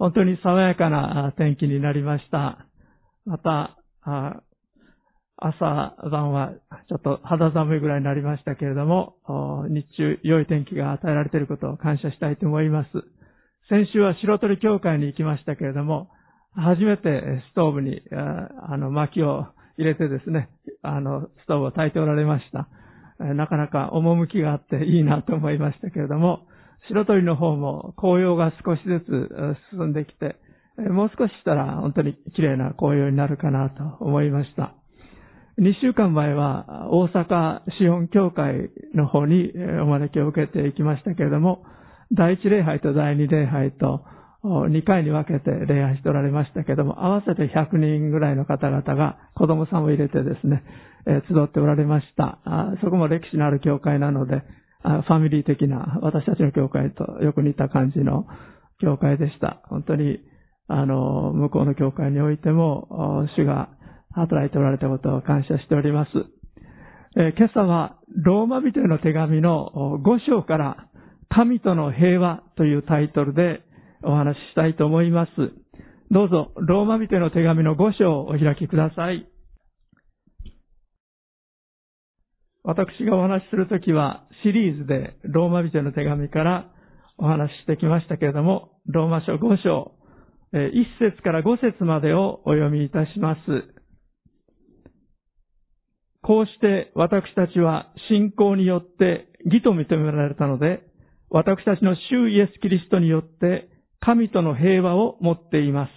[0.00, 2.66] 本当に爽やかな天気になりました。
[3.26, 3.76] また、
[5.36, 6.52] 朝晩は
[6.88, 9.16] ちょっと肌寒いぐらいになりましたけれども、
[9.68, 12.88] 日中良い天気が与えられていることを感謝したいと思います。
[13.68, 16.08] 先週は白鳥教会に行きましたけれども、
[16.54, 20.48] 初めてストーブに、あの、薪を入れてですね、
[20.80, 22.68] あの、ストーブを焚いておられました。
[23.18, 26.46] なかなか趣があっていいなと思いましたけれども、
[26.88, 30.36] 白鳥の方も紅葉が少しずつ進んできて、
[30.78, 34.74] もう少ししたら本当に綺麗な紅葉になるかなと思いました。
[35.58, 41.64] 2週間前は大阪資本協会の方にお招きを受けていきましたけれども、
[42.12, 44.02] 第一礼拝と第二礼拝と
[44.42, 50.64] 2回に分けて礼拝しておられましたけれども、合わせて100人ぐらいの方々が子供さんを入れてですね、
[51.28, 52.38] 集っておられました。
[52.82, 54.42] そこも歴史のある教会なので、
[54.82, 58.26] ファミリー的な私たちの教会とよく似た感じの
[58.80, 59.60] 教会でした。
[59.68, 60.20] 本当に、
[60.68, 63.68] あの、向こうの教会においても、主が
[64.12, 66.10] 働いておられたことを感謝しております。
[67.16, 70.86] え今朝は、ローマ人への手紙の5章から、
[71.28, 73.60] 神との平和というタイトルで
[74.02, 75.30] お話ししたいと思います。
[76.10, 79.26] どうぞ、ローマ人への手紙の5章をお開きください。
[82.62, 86.70] 私がお話しするときは、シリーズでローマ人の手紙から
[87.16, 89.94] お話ししてきましたけれども、ローマ書5章、
[90.52, 93.40] 1節から5節までをお読みいたします。
[96.22, 100.82] こうして私たちは信仰によって義と認められたので、
[101.30, 105.90] 私たちの主イエス・キリストによって神との平和を持っています。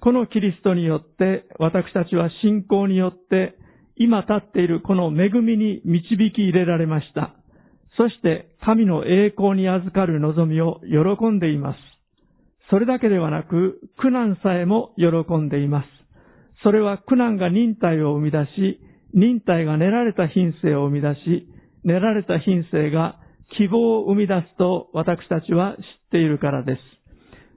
[0.00, 3.56] このキリストによって私たちは信仰によって
[4.02, 7.34] 今立っているこの恵みに導き入れられました。
[7.98, 11.78] そして神の栄光に預かる望みを喜んでいます。
[12.70, 15.86] それだけではなく苦難さえも喜んでいます。
[16.62, 18.80] それは苦難が忍耐を生み出し、
[19.12, 21.46] 忍耐が練られた品性を生み出し、
[21.84, 23.18] 練られた品性が
[23.58, 26.80] 希望を生み出すと私たちは知っているからです。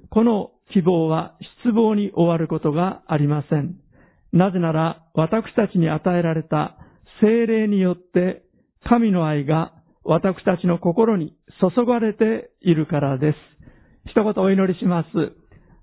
[0.10, 3.83] この希望は失望に終わることがありません。
[4.34, 6.76] なぜなら私たちに与えられた
[7.22, 8.44] 精霊によって
[8.84, 9.74] 神の愛が
[10.04, 13.38] 私たちの心に注がれているからです。
[14.10, 15.08] 一言お祈りします。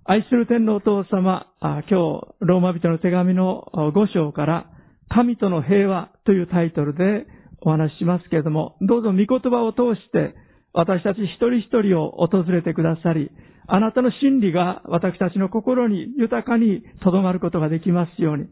[0.05, 1.95] 愛する天皇お父様、今日、
[2.41, 4.67] ローマ人の手紙の5章から
[5.09, 7.27] 神との平和というタイトルで
[7.63, 10.35] お話ししますけれども、どうぞ御言葉を通して
[10.73, 13.31] 私たち一人一人を訪れてくださり、
[13.67, 18.47] あなたの真理が私たちの心に豊かに留まることができますように、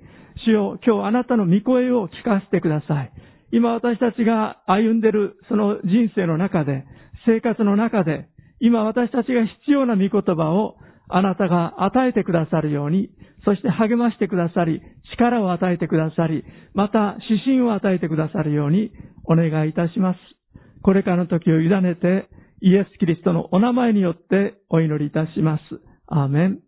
[0.44, 3.12] 主よ、今日あなたの御声を聞かせてください。
[3.50, 6.84] 今私たちが歩んでるその人生の中で、
[7.26, 8.28] 生活の中で、
[8.60, 10.76] 今私たちが必要な御言葉を
[11.08, 13.10] あなたが与えてくださるように、
[13.44, 14.82] そして励ましてくださり、
[15.14, 18.92] 力を与えてくださり、また指針を与えてくださるように
[19.24, 20.37] お願いいたします。
[20.82, 22.28] これからの時を委ねて、
[22.60, 25.62] イエス・キリストのお名前によってお祈りいたします。
[26.06, 26.60] アーメン。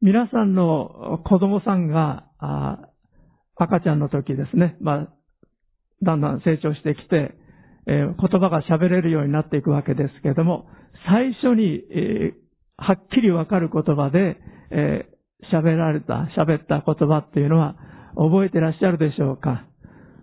[0.00, 2.24] 皆さんの子供さんが、
[3.56, 5.08] 赤ちゃんの時ですね、まあ、
[6.02, 7.34] だんだん成長してきて、
[7.86, 10.68] えー、言葉が喋れるようになっていくわけですけれども、
[11.08, 12.48] 最初に、えー
[12.80, 14.36] はっきりわかる言葉で、
[14.70, 17.74] えー、喋られた、喋った言葉っていうのは
[18.14, 19.66] 覚えてらっしゃるでしょうか？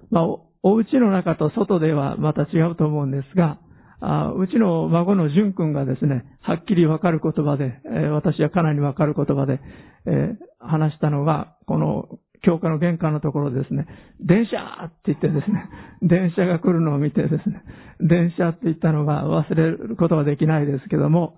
[0.10, 0.24] まあ、
[0.68, 3.60] お家の中と外ではまた違うと思うんですが、
[4.02, 9.62] あうちの孫の淳君がですね、はっきりわかる言葉で、え、私はかなりわかる言葉で、
[10.08, 13.86] え、話したのが、この教科の玄関のところですね、
[14.20, 15.70] 電車って言ってですね、
[16.02, 17.62] 電車が来るのを見てですね、
[18.00, 21.36] 電車って言ったのが忘れることはできないですけども、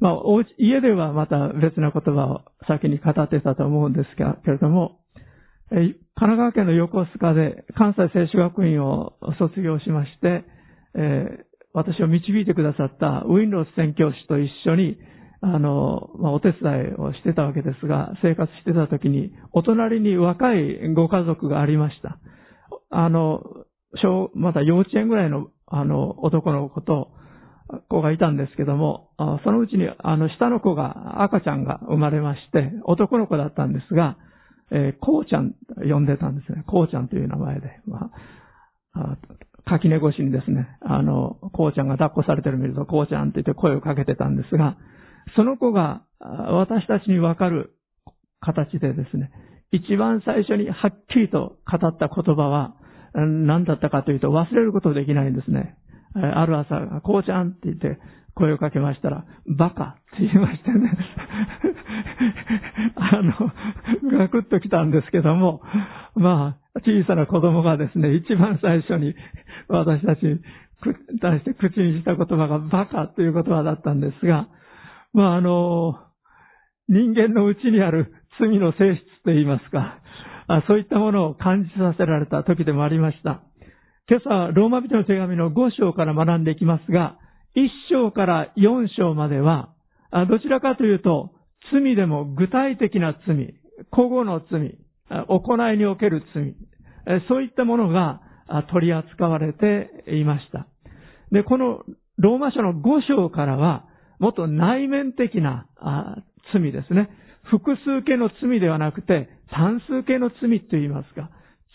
[0.00, 0.14] まあ、
[0.56, 5.00] 家ではまた別な言葉を先に語ってたと思うんですがけれども、
[5.70, 10.44] 神奈川県の横須賀で関西聖書学院を卒業しまして、
[10.94, 14.96] え、私を導いてくださったウィンロス宣教師と一緒に、
[15.42, 22.18] あの、まあ、お手伝いをしてたわけですが、生活してた時に、お隣に若いご家族がありました。
[22.88, 23.42] あの、
[24.02, 27.10] 小、まだ幼稚園ぐらいの、あの、男の子と、
[27.88, 29.10] 子がいたんですけども、
[29.44, 34.16] そのうちにあの下の子が、赤ちゃんが生まれまして、男の子だったんですが、
[34.70, 36.64] えー、こうちゃん呼んでたんですね。
[36.66, 37.80] こうちゃんという名前で。
[37.86, 38.10] ま
[38.94, 39.16] あ、
[39.64, 44.76] 垣根越しにですね、あの、こうちゃんが抱っこされてるのを見ると、こうちゃんって言って声をかけてたんですが、
[45.34, 47.76] その子が私たちにわかる
[48.40, 49.30] 形でですね、
[49.72, 52.76] 一番最初にはっきりと語った言葉は
[53.14, 55.76] 何だったかというと忘れることできないんですね。
[56.14, 57.98] ある朝、こうちゃんって言って
[58.36, 60.92] 声をかけましたら、バカって言いましてね。
[62.96, 63.32] あの、
[64.18, 65.62] ガクッと来たんですけども、
[66.14, 69.14] まあ、小さな子供がですね、一番最初に
[69.68, 70.38] 私たちに
[71.20, 74.48] 対して口にした言葉がバカという言葉だったんですが、
[75.14, 75.98] まああの、
[76.88, 79.98] 人間のうちにある罪の性質といいますか、
[80.68, 83.40] そういったものを感じさせられた時でもありました。
[84.08, 87.16] 今朝、ローマ人の手紙の5章から学んでいきますが、
[87.56, 89.70] 1章から4章までは、
[90.28, 91.32] どちらかというと、
[91.72, 93.54] 罪でも具体的な罪、
[93.92, 94.78] 古語の罪、
[95.26, 96.54] 行いにおける罪、
[97.28, 98.20] そういったものが
[98.72, 100.66] 取り扱われていました。
[101.32, 101.84] で、この
[102.18, 103.86] ローマ書の5章からは、
[104.18, 105.66] もっと内面的な
[106.52, 107.08] 罪ですね。
[107.44, 111.30] 複数形の罪ではなくて、単数形の罪と言いますか、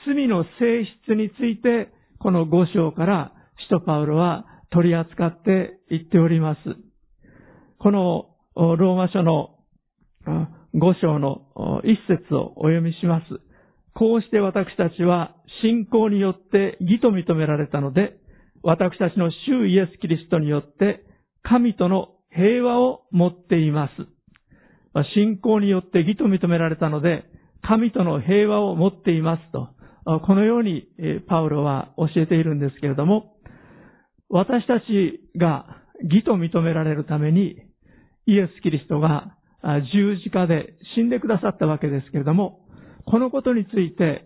[0.05, 1.89] 罪の性質について、
[2.19, 3.31] この5章から
[3.67, 6.59] 使徒パウロは取り扱っていっております。
[7.79, 9.57] このローマ書の
[10.73, 13.25] 5章の一節をお読みします。
[13.93, 18.17] こうして私たちは信仰によって義と認められたので、
[18.63, 21.03] 私たちの主イエス・キリストによって
[21.43, 23.93] 神との平和を持っています。
[25.13, 27.25] 信仰によって義と認められたので、
[27.61, 29.69] 神との平和を持っていますと、
[30.25, 30.87] このように
[31.27, 33.35] パウロは教えているんですけれども、
[34.31, 35.65] 私たちが
[36.03, 37.57] 義と認められるために、
[38.25, 39.35] イエス・キリストが
[39.93, 42.61] 十字架で死んでくださったわけですけれども、
[43.05, 44.25] このことについて、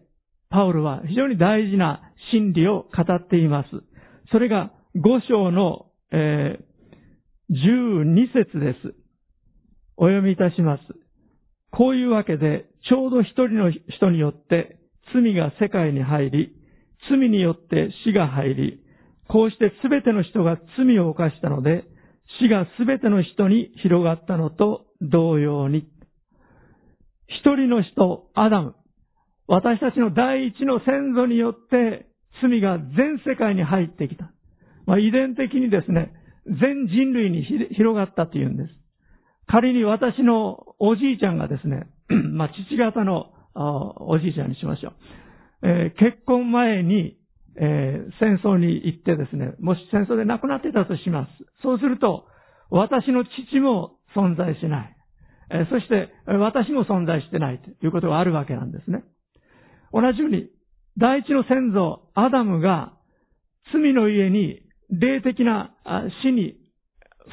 [0.49, 3.69] パウロは非常に大事な真理を語っています。
[4.31, 8.95] それが5章の、えー、12節です。
[9.97, 10.83] お読みいたします。
[11.71, 14.77] こういうわけで、ちょうど一人の人によって
[15.13, 16.55] 罪が世界に入り、
[17.09, 18.84] 罪によって死が入り、
[19.27, 21.83] こうしてすべての人が罪を犯したので、
[22.39, 25.87] 死がすべての人に広がったのと同様に。
[27.27, 28.75] 一人の人、アダム。
[29.47, 32.07] 私たちの第一の先祖によって
[32.41, 34.31] 罪が全世界に入ってきた。
[34.85, 36.13] まあ、遺伝的にですね、
[36.45, 38.69] 全人類に広がったというんです。
[39.47, 44.93] 仮に私のおじいちゃんがですね、 まあ、父方のおじいちゃんにしましょう。
[45.63, 47.17] えー、結婚前に、
[47.57, 51.31] えー、戦争に行ってですね、もし戦争で亡くなってたとします。
[51.61, 52.25] そうすると、
[52.69, 54.95] 私の父も存在しない。
[55.51, 59.03] えー、そして、私も存在してないということがあるわけなんですね。
[59.93, 60.49] 同じように、
[60.97, 62.93] 第一の先祖、アダムが
[63.73, 65.75] 罪の家に霊的な
[66.23, 66.57] 死に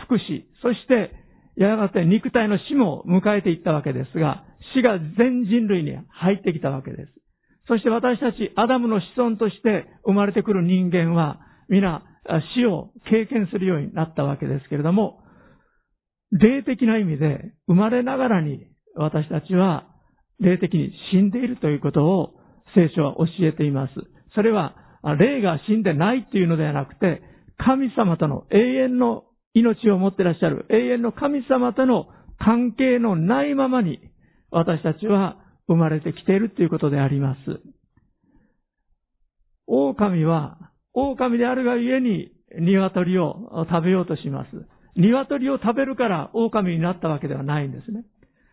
[0.06, 1.12] 服し、そして
[1.56, 4.44] やがて肉体の死も迎えていったわけですが、
[4.74, 7.21] 死が全人類に入ってきたわけです。
[7.68, 12.02] そして私たち、アダムの子孫として生まれてくる人間は、皆、
[12.54, 15.20] 死を経験するようになったわけですけれども、
[16.32, 18.66] 霊的な意味で、生まれながらに
[18.96, 19.86] 私たちは、
[20.40, 22.34] 霊的に死んでいるということを
[22.74, 23.92] 聖書は教えています。
[24.34, 24.74] それは、
[25.18, 27.22] 霊が死んでないっていうのではなくて、
[27.58, 29.24] 神様との永遠の
[29.54, 32.06] 命を持ってらっしゃる永遠の神様との
[32.38, 34.00] 関係のないままに、
[34.50, 35.36] 私たちは
[35.72, 37.60] 生まれてきているということであります。
[39.66, 40.58] 狼は、
[40.94, 44.48] 狼であるがゆえに鶏を食べようとします。
[44.96, 48.04] 鶏を食べるから狼になったわけではないんですね。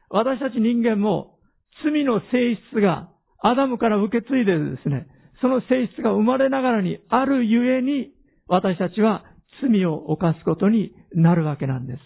[0.09, 1.37] 私たち人間も
[1.83, 3.09] 罪の性質が
[3.41, 5.07] アダムから受け継いでですね、
[5.41, 8.11] その性質が生まれながらにあるゆえに
[8.47, 9.23] 私たちは
[9.61, 11.99] 罪を犯すことになるわけなんです。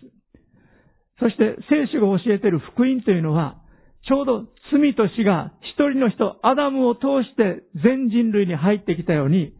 [1.19, 3.61] そして聖書が教えている福音というのは、
[4.07, 9.53] ちょうど罪と死が一人の人、アダムを通して全人類に入ってきたように、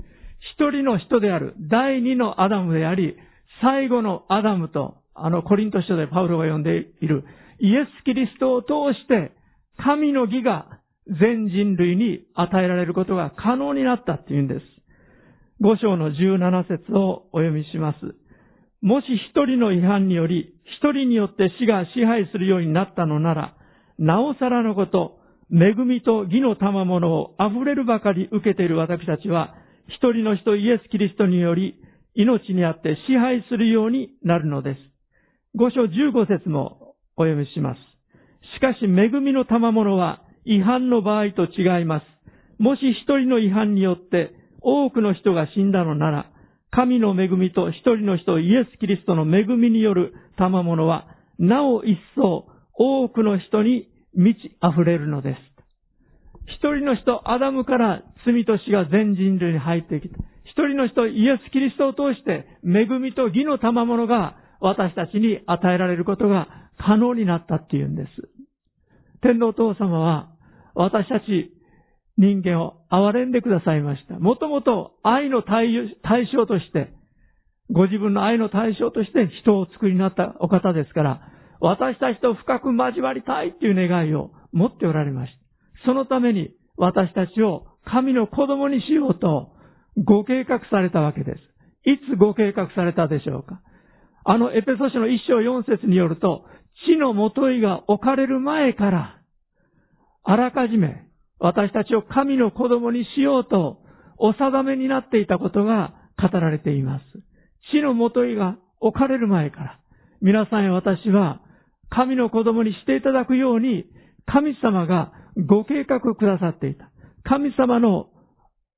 [0.55, 3.15] 一人の人である第二のアダムであり、
[3.61, 7.23] 最後のアダムと、あのコリント書でパウロが呼んでいる
[7.59, 8.67] イエス・キリストを通
[8.99, 9.31] して、
[9.77, 14.61] 神の義が全人類に与えられることが可能になったっていうんです。
[15.61, 18.15] 五章の17節をお読みします。
[18.81, 23.55] もし一人の違反により、一人によって死が支配するようになったのなら、
[24.03, 25.17] なおさらのこと、
[25.49, 29.55] 恵みと義の賜物を溢れるばかり受けている私たちは、
[29.87, 31.79] 一人の人イエス・キリストにより、
[32.13, 34.79] 命にあって支配するようになるのです。
[35.55, 37.79] 五章十五節もお読みします。
[38.57, 42.03] しかし、恵みの賜物は違反の場合と違います。
[42.61, 46.25] もし一人の違反によって多くの人が死んだのなら、
[46.71, 51.07] 神の恵みと一人の人イエス・キリストの恵みによる賜物は、
[51.39, 55.39] なお一層多くの人に満ち溢れるのです。
[56.47, 60.15] 一人の人、アダムから罪と死が全人類に入ってきて、
[60.45, 68.09] 一人の人、イエス・キリストを通して、恵みと義の賜物が私たちに与えられることが可能になったっていうんです。
[69.21, 70.29] 天皇父様は、
[70.75, 71.53] 私たち
[72.17, 74.19] 人間を憐れんでくださいました。
[74.19, 75.73] もともと愛の対
[76.31, 76.93] 象として、
[77.71, 81.21] ご自分の愛の対象として人を作りになったお方ですから、
[81.65, 85.85] 私たちと深く交わりたいっていう願いを持っておられました。
[85.85, 89.53] そのために私たちを神の子供にしようと
[90.03, 91.39] ご計画されたわけです。
[91.89, 93.61] いつご計画されたでしょうか
[94.25, 96.43] あのエペソ書の一章四節によると、
[96.85, 99.21] 地のもといが置かれる前から、
[100.25, 101.07] あらかじめ
[101.39, 103.79] 私たちを神の子供にしようと
[104.17, 107.03] お定めになっていたことが語られています。
[107.71, 109.79] 地のもといが置かれる前から、
[110.21, 111.39] 皆さんや私は
[111.95, 113.85] 神の子供にしていただくように、
[114.25, 115.11] 神様が
[115.47, 116.89] ご計画くださっていた。
[117.23, 118.07] 神様の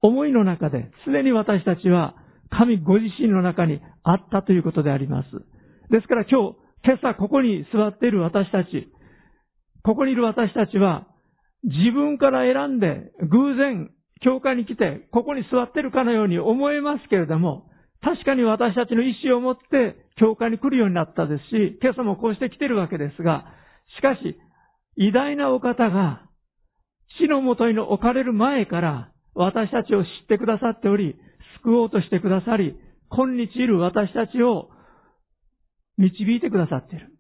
[0.01, 2.15] 思いの中で、すでに私たちは
[2.50, 5.29] 神ご自身の中にあったということであります。
[5.91, 8.91] ですから今日、今朝ここに座っている私たち、
[9.84, 11.07] ここにいる私たちは、
[11.63, 13.89] 自分から選んで偶然
[14.22, 17.67] 教会に来て、ここに座ってるかのように思えますけれども、
[18.05, 23.45] 確かに私たちの意思を持って教会に来るようになったですし、今朝もこうして来てるわけですが、
[23.97, 24.38] しかし、
[24.95, 26.21] 偉大なお方が、
[27.19, 31.15] 死のもとに置かれる前から私たちを知ってくださっており、
[31.63, 32.77] 救おうとしてくださり、
[33.09, 34.69] 今日いる私たちを
[35.97, 37.12] 導いてくださっている。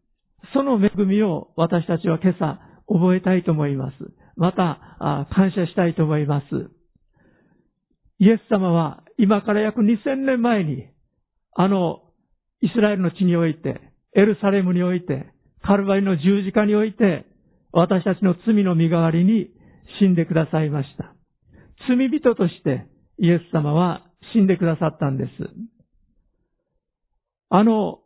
[0.53, 3.95] その恵みを私たちは今朝覚えたいと思います。
[4.35, 6.74] また、感謝したいと思います。
[8.19, 10.87] イエス様は今から約2000年前に、
[11.55, 12.01] あの、
[12.61, 13.81] イスラエルの地において、
[14.15, 15.27] エルサレムにおいて、
[15.61, 17.25] カルバリの十字架において、
[17.71, 19.49] 私たちの罪の身代わりに
[19.99, 21.13] 死んでくださいました。
[21.87, 22.87] 罪人として
[23.19, 25.29] イエス様は死んでくださったんです。
[27.49, 27.99] あの、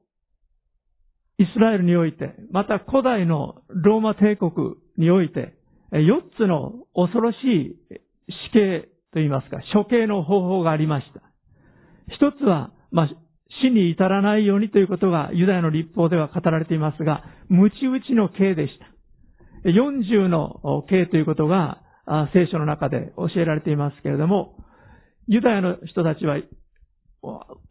[1.37, 4.51] イスラエルにおいて、また古代のローマ帝国
[4.97, 5.53] において、
[5.91, 7.77] 4つの恐ろしい
[8.49, 11.21] 死刑といいますか、処刑の方法がありました。
[12.13, 13.09] 一つは、まあ、
[13.61, 18.85] 死に至らないようにということがユダヤの立法では語られていますが、無知打ちの刑でした。
[19.69, 21.81] 40の刑ということが
[22.33, 24.55] 聖書の中で教えられていますけれども、
[25.27, 26.41] ユダヤの人たちは、う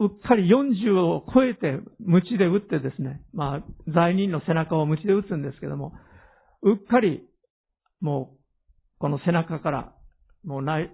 [0.06, 5.92] っかり40を超えて鞭で打ってですね、まあ、罪人の背中を鞭で打つんですけども、
[6.62, 7.22] うっかり、
[8.00, 8.38] もう、
[8.98, 9.92] この背中から、
[10.44, 10.90] もう内、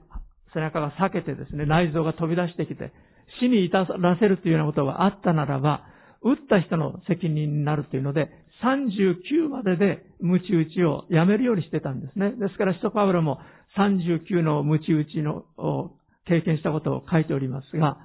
[0.54, 2.92] 背中が裂けてですね、内臓が飛び出してきて、
[3.40, 5.84] 死に至らせるというようなことがあったならば、
[6.22, 8.30] 打った人の責任になるというので、
[8.62, 12.30] 39までで鞭打ちをやめるようにしてたんですね。
[12.30, 13.40] ですから、使徒パウロも
[13.76, 15.44] 39の鞭打ちの
[16.26, 17.98] 経験したことを書いておりますが、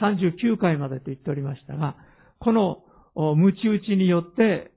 [0.00, 1.96] 39回までと言っておりましたが、
[2.38, 2.82] この
[3.14, 4.70] 鞭打ちによって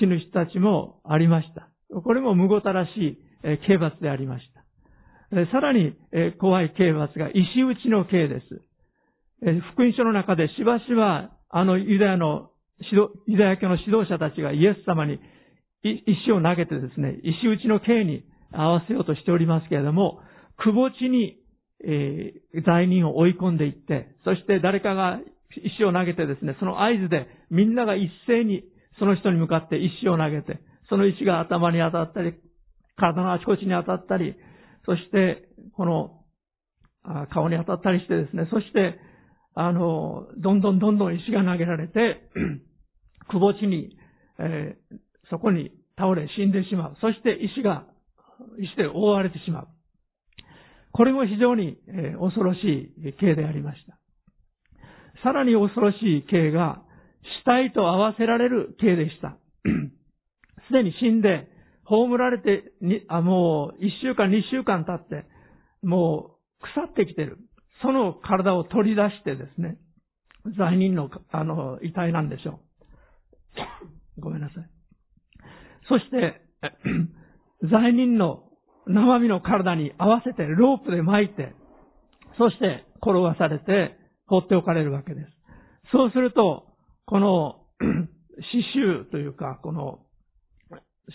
[0.00, 1.68] 死ぬ人たちもありました。
[2.00, 3.18] これも無ごたらしい
[3.66, 4.51] 刑罰でありました。
[5.50, 5.94] さらに
[6.38, 8.62] 怖い刑罰が石打ちの刑です。
[9.72, 12.50] 福音書の中でしばしばあのユダヤの
[13.26, 15.20] ユダヤ教の指導者たちがイエス様に
[15.82, 20.20] 石を投げてですね、石打ちの刑に合わせようとしておりますけれども、
[20.58, 21.38] くぼ地に、
[21.84, 25.18] えー、罪人を追い込んでいって、そして誰かが
[25.76, 28.64] 石を投げてですね、その合図でみんなが一斉に
[28.98, 32.34] その人に向かって石を投げて、その石が頭に当たったり、
[32.96, 34.36] 体のあちこちに当たったり、
[34.84, 36.18] そして、この、
[37.32, 38.98] 顔に当たったりしてですね、そして、
[39.54, 42.30] あの、どんどんどんどん石が投げられて、
[43.28, 43.96] くぼ地に、
[44.38, 44.96] えー、
[45.30, 46.96] そこに倒れ死んでしまう。
[47.00, 47.86] そして石が、
[48.58, 49.68] 石で覆われてしまう。
[50.92, 53.98] これも非常に、えー、恐ろしい刑でありました。
[55.22, 56.82] さらに恐ろしい刑が、
[57.42, 59.36] 死体と合わせられる刑でした。
[60.68, 61.48] すでに死んで、
[61.88, 65.26] 葬られてに、あ、もう一週間、二週間経って、
[65.82, 67.38] もう腐ってきてる。
[67.82, 69.78] その体を取り出してですね、
[70.56, 72.60] 罪人の、あの、遺体なんでしょ
[74.18, 74.20] う。
[74.20, 74.70] ごめんなさい。
[75.88, 76.40] そして、
[77.70, 78.44] 罪人の
[78.86, 81.54] 生身の体に合わせてロープで巻いて、
[82.38, 83.96] そして転がされて
[84.26, 85.26] 放っておかれるわけです。
[85.92, 86.66] そうすると、
[87.06, 87.66] この
[88.52, 90.00] 死臭というか、この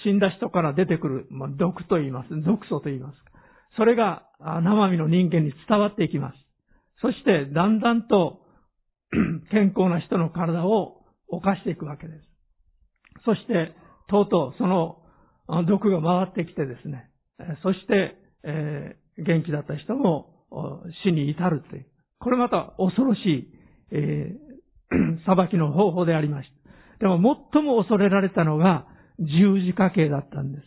[0.04, 2.30] 死んだ人から出てくる、まあ、毒と言います。
[2.44, 3.18] 毒素と言います。
[3.78, 6.36] それが生身の人間に伝わっていきます。
[7.02, 8.42] そしてだんだんと
[9.52, 12.20] 健康な人の体を犯していくわけです。
[13.26, 13.74] そして、
[14.10, 15.00] とうとうその
[15.68, 17.10] 毒が回ってきてですね、
[17.64, 20.34] そして、えー、元気だった人も
[21.04, 21.86] 死に至るという、
[22.20, 23.54] これまた恐ろしい、
[23.92, 26.58] えー、 裁きの方法でありました。
[27.00, 27.18] でも
[27.54, 28.88] 最も恐れられたのが
[29.20, 30.64] 十字架刑だったんです。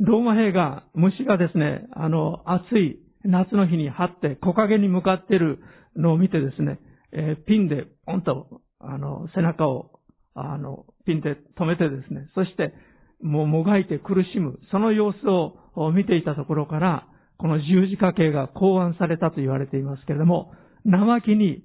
[0.00, 5.58] ローマ兵が、虫がですね、あの、暑い夏の日に張って木陰に向かっている
[5.96, 6.78] のを見てですね、
[7.12, 10.00] えー、ピンでポンと、あの、背中を、
[10.34, 12.74] あの、ピンで止めてですね、そして、
[13.20, 20.52] もうもがいて苦しむ、その様子を見ていたところから、この十字架刑が考案されたと言われていますけれども、
[20.84, 21.64] 生木に、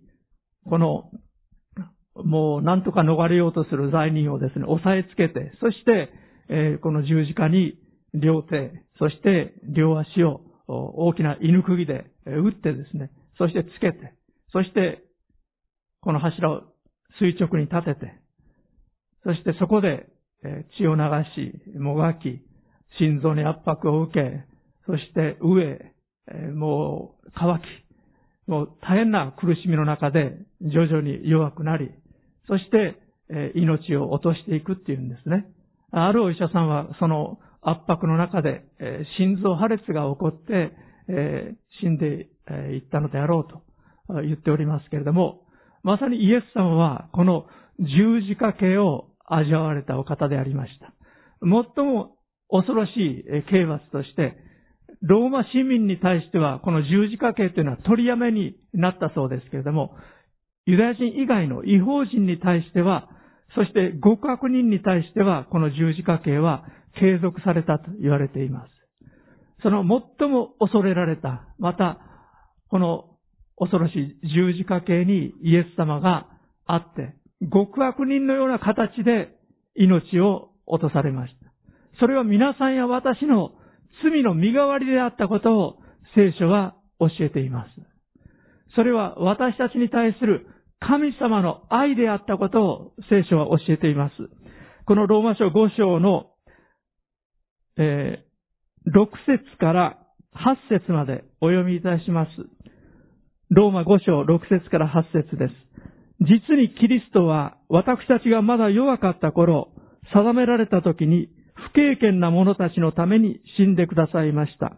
[0.65, 1.11] この、
[2.15, 6.11] もう何とか逃れようとする罪人をですね、押さえつけて、そして、
[6.49, 7.79] えー、この十字架に
[8.13, 14.13] 両手、そして両足を大きな犬釘で打ってですね、そしてつけて、
[14.51, 15.03] そして
[16.01, 16.61] この柱を
[17.19, 18.13] 垂直に立てて、
[19.23, 20.07] そしてそこで
[20.77, 21.01] 血を流
[21.35, 22.41] し、もがき、
[22.99, 24.43] 心臓に圧迫を受け、
[24.85, 25.93] そして上、
[26.53, 27.63] もう乾き、
[28.47, 31.91] もう大変な苦しみの中で徐々に弱くなり、
[32.47, 32.97] そして
[33.55, 35.45] 命を落としていくっていうんですね。
[35.91, 38.65] あるお医者さんはその圧迫の中で、
[39.17, 40.71] 心臓破裂が起こって、
[41.81, 42.27] 死んで
[42.73, 43.61] いったのであろうと
[44.21, 45.41] 言っておりますけれども、
[45.83, 47.45] まさにイエス様はこの
[47.79, 50.93] 十字架刑を味わわれたお方でありました。
[51.41, 52.17] 最も
[52.49, 54.37] 恐ろしい刑罰として、
[55.01, 59.95] ローマ市民に対してはこの十字架刑というのは取りやめになったそうですけれども、
[60.65, 63.09] ユダヤ人以外の違法人に対しては、
[63.55, 66.65] そして極悪人に対してはこの十字架刑は
[66.99, 68.71] 継続されたと言われています。
[69.61, 69.83] その
[70.19, 71.99] 最も恐れられた、また、
[72.69, 73.05] この
[73.57, 76.27] 恐ろしい十字架形にイエス様が
[76.65, 77.15] あって、
[77.51, 79.29] 極悪人のような形で
[79.75, 81.51] 命を落とされました。
[81.99, 83.51] それは皆さんや私の
[84.03, 85.77] 罪の身代わりであったことを
[86.15, 87.69] 聖書は教えています。
[88.75, 90.47] それは私たちに対する
[90.87, 94.15] 神様の愛であったことを聖書は教えています。
[94.85, 96.33] このローマ書5章の
[97.77, 99.99] えー、6節から
[100.69, 102.29] 8節までお読みいたします。
[103.49, 105.53] ローマ5章6節から8節です。
[106.19, 109.69] 実にキリストは私たちがまだ弱かった頃、
[110.13, 114.77] 定められた時に不経験な者たちのために死んでくださいました。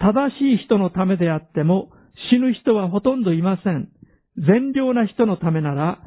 [0.00, 1.90] 正しい人のためであっても
[2.30, 3.88] 死ぬ人はほとんどいません。
[4.36, 5.98] 善良な人のためなら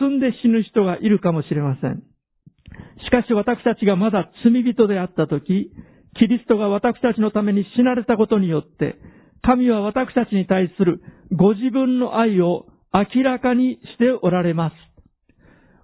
[0.00, 2.02] 進んで死ぬ人がいるかもしれません。
[3.04, 5.70] しかし私たちがまだ罪人であったとき、
[6.18, 8.96] キリストが私たちのために死なれたことによって、
[9.42, 14.74] 神は私たちに対するご自分の愛を明らかにしておられます。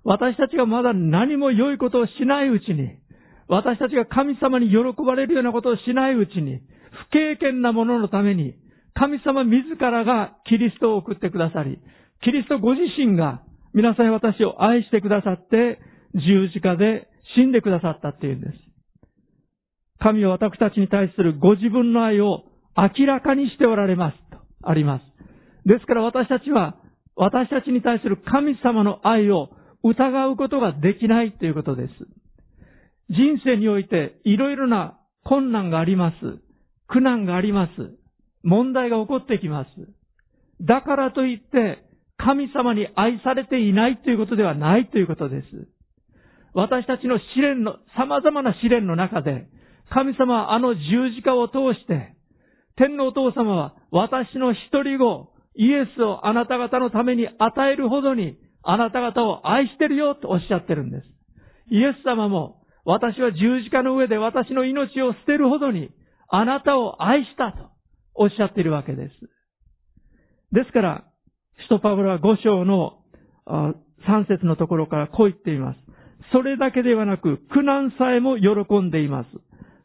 [0.05, 2.99] 私たちがまだ何も良いことをしないうちに、
[3.49, 4.77] 私たちが神様に喜
[5.07, 6.61] ばれるようなことをしないうちに、
[7.09, 8.55] 不経験なもののために、
[8.95, 11.79] 神様自らがキリストを送ってくださり、
[12.23, 13.43] キリストご自身が
[13.75, 15.81] 皆さん私を愛してくださって、
[16.15, 18.53] 十字架で死んでくださったっていうんです。
[19.99, 22.45] 神は私たちに対するご自分の愛を
[22.77, 25.03] 明らかにしておられますとあります。
[25.65, 26.77] ですから私たちは
[27.17, 29.51] 私たちに対する神様の愛を
[29.85, 31.93] 疑うことができないということです。
[33.11, 36.17] 人生においていろいろな困難があります。
[36.89, 37.73] 苦難があります。
[38.43, 39.69] 問題が起こってきます。
[40.61, 41.85] だからといって
[42.17, 45.47] 神様に愛されていないということではないということです。
[46.55, 49.49] 私たちの試練の、様々な試練の中で、
[49.91, 50.81] 神様はあの十
[51.17, 52.15] 字架を通して、
[52.77, 61.07] 天皇お父様は私の一人子、イエスをあなた方のために与えるほどに、あなた方を愛してるよとおっしゃってるんです。
[61.71, 65.91] イエス様も、私は十字架の上で私の命を捨てるほどに、
[66.29, 67.72] あなたを愛したと
[68.15, 69.13] おっしゃっているわけです。
[70.53, 71.05] ですから、
[71.65, 72.99] 使徒パブロは5章の
[73.47, 75.79] 3節のところからこう言っています。
[76.33, 79.29] それだけではなく、苦難さえも喜んでいます。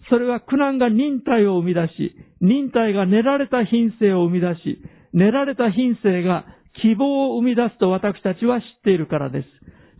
[0.09, 4.81] それは苦難が忍耐を生み出し、忍耐が練られた品性を生み出し、
[5.13, 6.45] 練られた品性が
[6.81, 9.47] 希望を生み出すと私たちは知っているからです。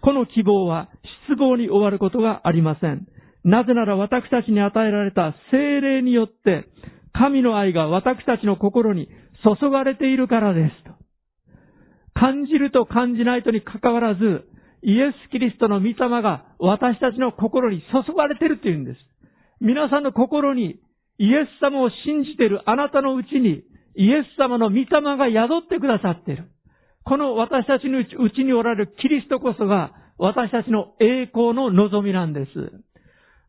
[0.01, 0.89] この希望は
[1.27, 3.07] 失望に終わることがありません。
[3.43, 6.65] なぜなら私たちに与えられた精霊によって、
[7.17, 9.09] 神の愛が私たちの心に
[9.43, 10.91] 注がれているからですと。
[12.13, 14.45] 感じると感じないとに関わらず、
[14.83, 18.99] イエス・キリストの御霊が私たちの心に注がれているって言うんです。
[19.59, 20.79] 皆さんの心に
[21.17, 23.63] イエス様を信じているあなたのうちに
[23.95, 24.85] イエス様の御霊
[25.17, 26.45] が宿ってくださっている。
[27.03, 32.51] この私たちのうちにおられるキリストこそが私たちの栄光の望みなんです。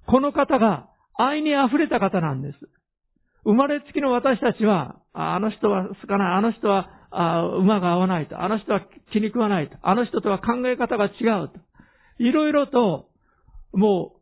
[0.07, 2.78] この方が愛に溢れた方なんです。
[3.45, 6.89] 生まれつきの私たちは、あの人は好かない、あの人は
[7.59, 8.43] 馬が合わないと。
[8.43, 8.81] あの人は
[9.13, 9.77] 気に食わないと。
[9.83, 11.55] あの人とは考え方が違うと。
[12.19, 13.09] いろいろと、
[13.73, 14.17] も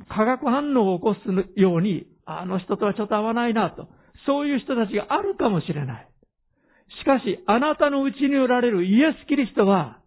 [0.00, 3.88] う、化学反応を起こすように、あの人とはちょっと合わないなと。
[4.26, 6.08] そういう人たちがあるかもしれない。
[7.00, 9.98] しかし、あなたのうちにおられるイエス・キリストは、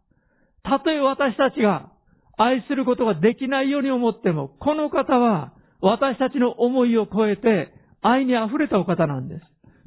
[0.63, 1.91] たとえ私たちが
[2.38, 7.73] 愛することができないように思っても、この方は私たちの思いを超えて
[8.06, 9.41] 愛に溢れたお方なんです。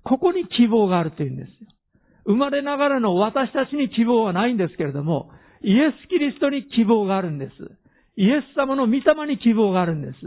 [0.04, 1.54] ここに希望があるというんですよ。
[2.26, 5.30] 生まれながらの私たちに希望はないんですけれども、
[5.62, 7.52] イエス・キリストに希望があるんです。
[8.16, 10.18] イエス様の御霊に希望があるんです。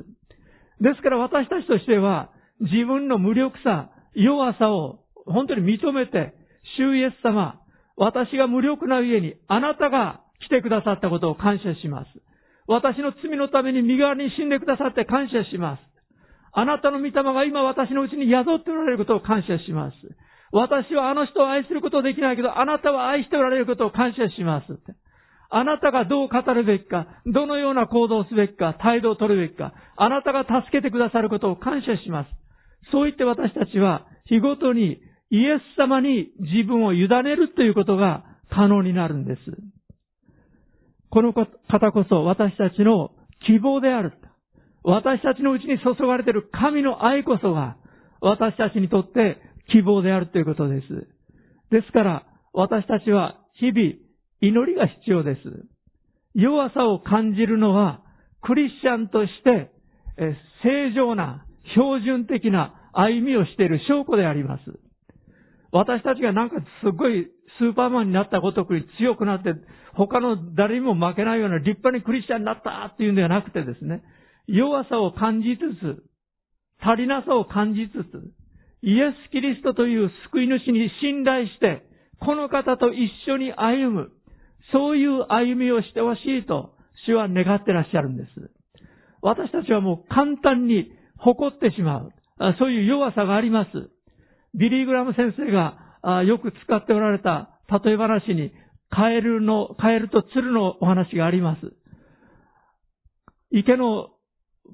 [0.81, 6.33] ですから私たちとしては、自分の無力さ、弱さを本当に認めて、
[6.77, 7.59] 主イエス様、
[7.97, 12.07] 私が無力な上にあなたが来てくださったことを感謝します。
[12.67, 15.90] 私の罪のために身代わりに死んでくださって感謝します。
[16.53, 19.95] あなたの御霊が今私のうちに宿っておられることを感謝します。
[20.51, 24.65] 私はあの人を愛することはできないけど、あなたは愛しておられることを感謝します。
[25.49, 32.29] あなたがどう語るべきか、どのような行動をすべきか、態度を取るべきか、あなたが助けてくださることを感謝します。
[32.91, 39.39] そう言って私たちは日ごとにイエス様に自分を委ねるということが可能になるんです。
[41.09, 41.47] この方
[41.91, 43.11] こそ私たちの
[43.45, 44.13] 希望である。
[44.83, 47.77] 私たちのうちに注がれている神の愛こそが
[48.19, 49.37] 私たちにとって
[49.71, 50.87] 希望であるということです。
[51.71, 53.93] ですから私たちは日々
[54.41, 55.39] 祈りが必要です。
[56.33, 58.01] 弱さを感じるのは
[58.41, 59.71] クリスチャンとして
[60.63, 64.63] 正常な標準的な歩みをしている証拠であります。
[65.71, 69.53] 私たちがなんかすごいスーパーマンになったごとく強くなって、
[69.93, 74.03] 他の誰にも負けないような立派にクリスチャンになったっていうんではなくてですね、
[74.47, 76.03] 弱さを感じつつ、
[76.81, 78.33] 足りなさを感じつつ、
[78.83, 81.83] イエス・キリストという救い主に信頼して、
[82.19, 84.11] この方と一緒に歩む、
[84.71, 86.75] そういう歩みをしてほしいと、
[87.05, 88.29] 主は願ってらっしゃるんです。
[89.21, 92.11] 私たちはもう簡単に誇ってしまう。
[92.57, 93.69] そういう弱さがあります。
[94.55, 98.51] ビリー・グラム先生がよく使っておられた例え話に、
[98.89, 101.73] カエルの、カエルと鶴のお話があります。
[103.51, 104.09] 池の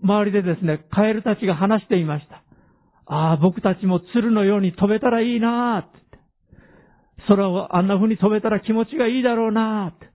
[0.03, 2.43] 周りでですね、カエルたちが話していました。
[3.05, 6.07] ああ、僕たちも鶴のように飛べたらいいなーって。
[7.27, 10.09] 空をあんな風に飛べたら気持ちがいいだろうなーって。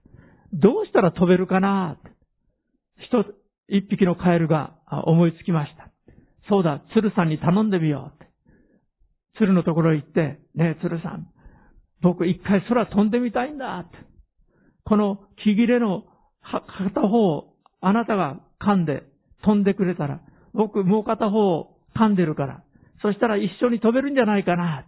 [0.53, 2.17] どうしたら飛べるかなーって。
[2.97, 3.25] 一、
[3.67, 5.89] 一匹のカエルが思いつきました。
[6.49, 8.31] そうだ、鶴さんに頼んでみようって。
[9.37, 11.27] 鶴のところへ行って、ねえ、鶴さん、
[12.01, 13.97] 僕一回空飛んでみたいんだって。
[14.85, 16.03] この木切れの
[16.41, 19.03] 片方をあなたが噛んで
[19.43, 20.21] 飛んでくれたら、
[20.53, 22.63] 僕もう片方を噛んでるから、
[23.01, 24.85] そしたら一緒に飛べるんじゃないかな。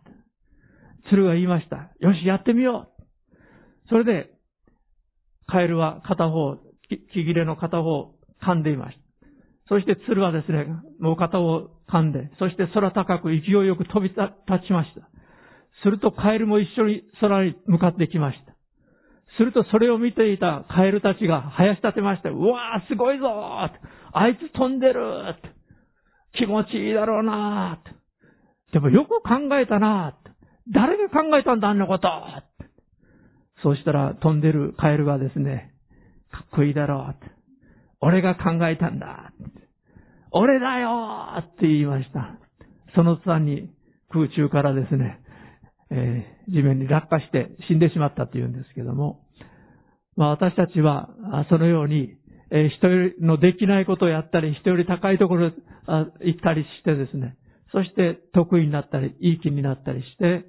[1.09, 1.91] 鶴が言いました。
[1.99, 3.89] よし、やってみよう。
[3.89, 4.31] それで、
[5.47, 6.55] カエルは片方、
[6.89, 9.05] 木切れの片方を噛んでいました。
[9.67, 10.67] そして鶴はですね、
[10.99, 14.21] もう片を噛んで、そして空高く勢いよく飛び立
[14.67, 15.07] ちました。
[15.83, 18.55] するとカエルも一緒に空に向かってきました。
[19.37, 23.69] するとそれを見ていたカエルたちが生やし立てまして、うわーすごいぞー
[24.17, 25.35] あいつ飛んでる
[26.37, 27.81] 気持ちいいだろうな
[28.73, 30.17] でもよく考えたな
[30.73, 32.07] 誰が考えたんだあんなこと
[33.65, 35.73] そうしたら飛んでるカエルがですね、
[36.31, 37.25] かっこいいだろう
[37.99, 39.33] 俺が考えたんだ。
[40.31, 42.37] 俺だよって言いました。
[42.93, 43.71] その途端に
[44.09, 45.19] 空中からですね、
[45.89, 49.25] えー、地面に落下して死んでしまったというんですけども、
[50.15, 51.09] まあ私たちは
[51.49, 52.17] そのように、
[52.51, 55.53] え、人よりのできないことをやったり、人より高いところに
[56.21, 57.37] 行ったりしてですね、
[57.71, 60.45] そして得意になったり、いい気になったりして、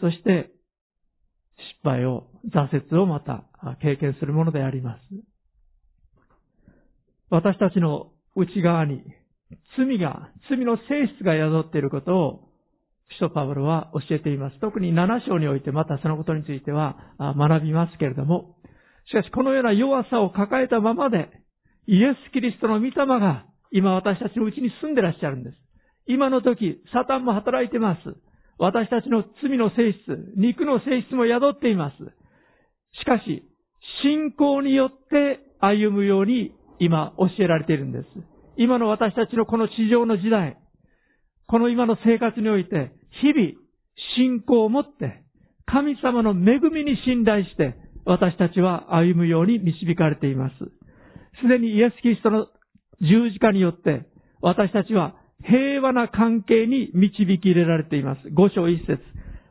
[0.00, 0.50] そして
[1.82, 3.44] 失敗を、挫折をまた
[3.82, 5.00] 経験するものであります。
[7.28, 9.02] 私たちの内側に
[9.76, 10.82] 罪が、罪の性
[11.16, 12.46] 質が宿っていることを、
[13.12, 14.60] 使徒パブロは教えています。
[14.60, 18.56] 特に7章においてまたそのことについては学びますけれども、
[19.06, 21.28] しかしこのような弱さを抱えたままで、
[21.90, 25.56] イエス・キリストの御霊が今私たちのうちに住んでらっしゃるんです。
[26.06, 28.00] 今の時、サタンも働いてます。
[28.58, 31.96] 私たちの罪の性質、肉の性質も宿っています。
[32.96, 33.42] しかし、
[34.04, 38.04] 信仰によって歩むように今教えられているんです。
[38.56, 40.58] 今の私たちのこの地上の時代、
[41.48, 43.50] この今の生活において、日々、
[44.16, 45.24] 信仰を持って、
[45.66, 47.74] 神様の恵みに信頼して、
[48.04, 50.54] 私たちは歩むように導かれています。
[51.42, 52.48] すでにイエス・キリストの
[53.00, 54.06] 十字架によって、
[54.42, 55.14] 私たちは
[55.44, 58.30] 平和な関係に導き入れられています。
[58.30, 58.98] 五章一節。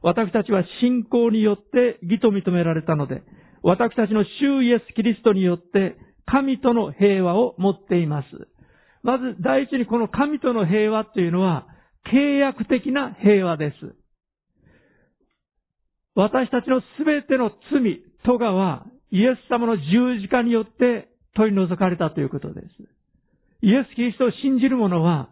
[0.02, 3.24] 私たちは信仰によって義と認められたので、
[3.64, 8.28] 私たちの主イエス・キリストによって神との平和を持っています。
[9.04, 11.68] まず第一にこの神との平和というのは
[12.14, 13.96] 契約的な平和です。
[16.16, 22.68] 私たちのすべての罪、咎はイエス様の十字架によって取り除かれたということです。
[23.62, 25.30] イエス・キリストを信じる者は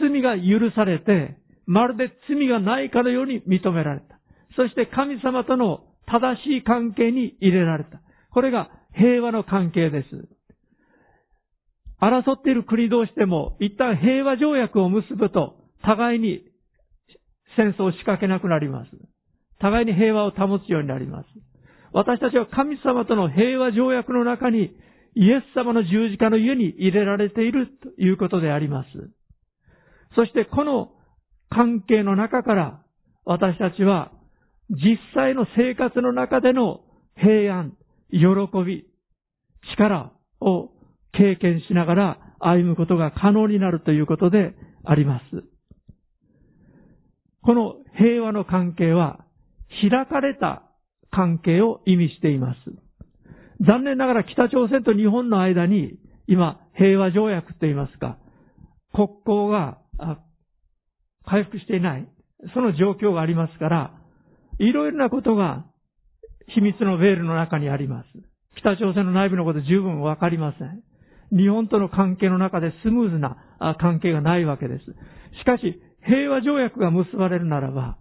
[0.00, 1.36] 罪が許されて
[1.66, 4.18] まるで罪がないかのように認められた。
[4.56, 8.00] そして神様との正しい関係に入れられた。
[8.32, 10.08] これが平和の関係です。
[12.00, 16.44] 争っている国同士でも一旦平和条約を結ぶと互いに
[17.56, 18.90] 戦争を仕掛けなくなります。
[19.60, 21.26] 互いに平和を保つようになります。
[21.92, 24.70] 私たちは神様との平和条約の中に
[25.18, 28.88] イエス様の十字架の家に入れられているということであります。
[30.14, 30.92] そしてこの
[31.50, 32.82] 関係の中から
[33.24, 34.12] 私たちは
[34.70, 36.82] 実際の生活の中での
[37.16, 37.72] 平安、
[38.12, 38.18] 喜
[38.64, 38.86] び、
[39.76, 40.70] 力を
[41.10, 44.54] 経験しながら歩むことが可能になるということで
[44.84, 45.24] あります。
[47.42, 49.24] この平和の関係は
[49.82, 50.62] 開かれた
[51.10, 52.87] 関係を意味しています。
[53.66, 58.18] 残念ながら北朝鮮と日本の間に今平和条約といいますか、
[58.92, 59.78] 国交が
[61.24, 62.08] 回復していない、
[62.54, 63.94] その状況がありますから、
[64.58, 65.64] いろいろなことが
[66.54, 68.06] 秘密のベールの中にあります。
[68.56, 70.82] 北朝鮮の内部のこと十分わかりません。
[71.36, 73.36] 日本との関係の中でスムーズな
[73.78, 74.84] 関係がないわけです。
[75.38, 77.98] しかし、平和条約が結ばれるならば、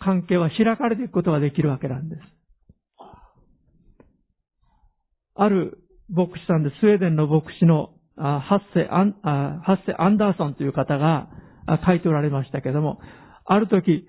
[0.00, 2.37] 関係は開かれていくことができるわけなんです。
[5.40, 5.78] ある
[6.10, 11.28] 牧師さんで、スウェーデンの牧師のハッセアンハッセアンダーソンという方が
[11.86, 12.98] 書いておられましたけども、
[13.44, 14.06] ある時、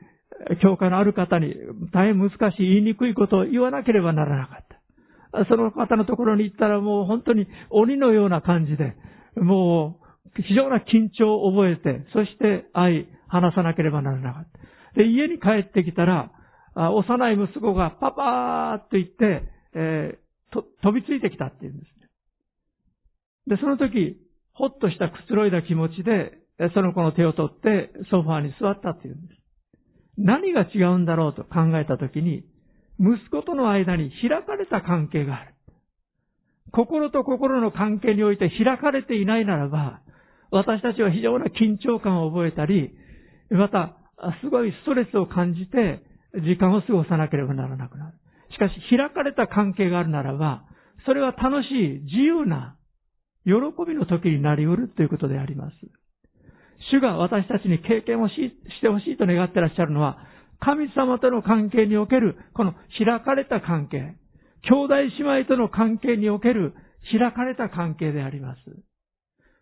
[0.62, 1.54] 教会のある方に
[1.94, 5.46] 大変難しい言いにくいことを言わなければならなかった。
[5.46, 8.96] その方のところに行ったらもう本当に鬼のような感じで、
[9.36, 10.00] も
[10.36, 14.48] う非常な緊張を覚えて、そして愛、話さなければならなかっ
[14.94, 14.98] た。
[14.98, 16.32] で、家に帰ってきたら、
[16.74, 19.44] 幼い息子がパパーっと言って、
[19.76, 20.18] え、
[20.52, 21.88] と飛びついてきたって言うんです
[23.48, 23.56] ね。
[23.56, 24.18] で、その時、
[24.54, 26.38] ほっとしたくつろいだ気持ちで、
[26.74, 29.40] その子の手を取ってソファーに座ったって言うんです。
[30.18, 32.44] 何が違うんだろうと考えたときに、
[33.00, 35.56] 息子との間に開かれた関係がある。
[36.72, 40.02] 心と心の関係において開かれていないならば、
[40.52, 42.94] 私たちは非常な緊張感を覚えたり、
[43.50, 43.96] また、
[44.42, 48.19] すごいストレスを感じて、時間を過ごさなければならなくなる。
[48.52, 50.64] しかし、開かれた関係があるならば、
[51.06, 52.76] それは楽しい、自由な、
[53.46, 53.54] 喜
[53.88, 55.76] びの時になり得るということであります。
[56.92, 58.34] 主が私たちに経験をし
[58.82, 60.18] てほしいと願ってらっしゃるのは、
[60.60, 64.16] 神様との関係における、この開かれた関係、
[64.64, 66.74] 兄弟姉妹との関係における
[67.12, 68.60] 開かれた関係であります。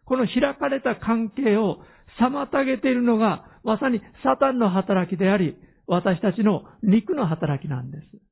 [0.05, 1.79] この開かれた関係を
[2.19, 8.26] 妨げているのが、まさにサタンの働きであり、私たちの肉の働きなんです。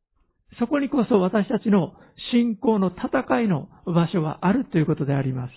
[0.60, 1.94] そこにこそ私たちの
[2.32, 5.54] 信仰の戦いの場所があるということであります。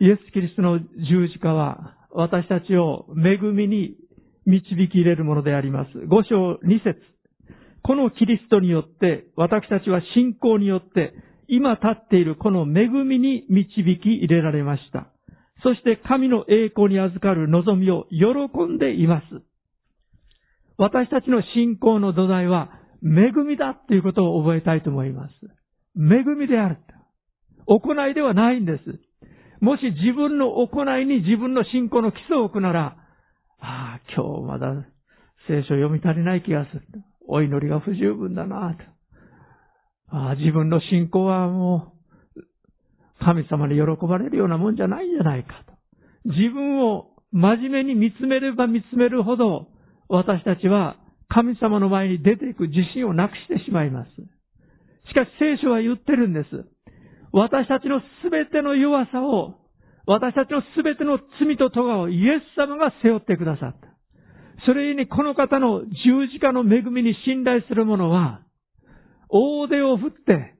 [0.00, 3.96] イエス・キリストの十字架は私たちを恵みに
[4.46, 5.90] 導き入れるものであります。
[6.06, 7.00] 五章二節
[7.82, 11.12] このキリストによって私たちは信仰によって
[11.48, 15.08] 今立っているこの恵みに導き入れられました。
[15.62, 19.24] そして神の栄光に預かる望みを喜んでいます。
[20.76, 22.70] 私たちの信仰の土台は
[23.02, 25.32] 恵みだということを覚えたいと思います。
[25.96, 26.78] 恵みである。
[27.66, 28.82] 行いではないんです。
[29.60, 32.96] もし自分の行いに自分の信仰の基礎を置くなら、
[33.60, 34.84] ああ、今日まだ
[35.48, 36.82] 聖書読み足りない気がする。
[37.26, 38.84] お祈りが不十分だなと。
[40.16, 41.94] ああ、自分の信仰はも
[42.36, 42.42] う、
[43.24, 45.72] 神様に喜ばれるようなもんじゃないんじゃないかと。
[46.30, 49.68] 自分を真面目に見つめれば見つめるほど、
[50.08, 50.96] 私たちは
[51.28, 54.10] 神様の前に出ていく自信をなくしてしまいます。
[55.08, 56.48] しかし聖書は言ってるんです。
[57.32, 59.56] 私たちのすべての弱さを、
[60.06, 63.88] 私たちのすべての罪と咎をイエス様が背負ってくださった。
[64.66, 68.40] それゆえにこの方の十字架の恵みに信頼する者は、
[69.28, 70.54] 大手を振って、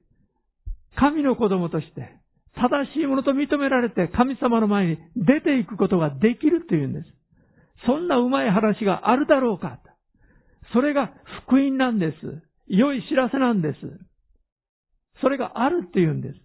[0.97, 2.17] 神の子供として、
[2.55, 7.05] 正しいものと認められて神様の前に出ていくことができるというんです。
[7.85, 9.79] そんなうまい話があるだろうか。
[10.73, 11.13] それが
[11.45, 12.15] 福音なんです。
[12.67, 13.79] 良い知らせなんです。
[15.21, 16.39] それがあるっていうんです。